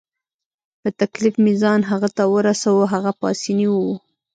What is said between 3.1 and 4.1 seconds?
پاسیني وو.